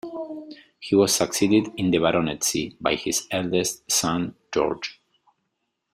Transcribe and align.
He 0.79 0.95
was 0.95 1.13
succeeded 1.13 1.73
in 1.77 1.91
the 1.91 1.99
baronetcy 1.99 2.75
by 2.81 2.95
his 2.95 3.27
eldest 3.29 3.91
son 3.91 4.33
George. 4.51 4.99